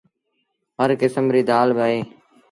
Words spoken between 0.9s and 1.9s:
ڪسم ريٚ دآل با